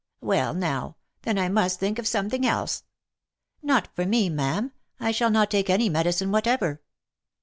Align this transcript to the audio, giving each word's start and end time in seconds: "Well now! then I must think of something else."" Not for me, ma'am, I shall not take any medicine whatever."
"Well 0.19 0.55
now! 0.55 0.95
then 1.21 1.37
I 1.37 1.47
must 1.47 1.79
think 1.79 1.99
of 1.99 2.07
something 2.07 2.43
else."" 2.43 2.85
Not 3.61 3.87
for 3.95 4.03
me, 4.03 4.29
ma'am, 4.29 4.71
I 4.99 5.11
shall 5.11 5.29
not 5.29 5.51
take 5.51 5.69
any 5.69 5.89
medicine 5.89 6.31
whatever." 6.31 6.81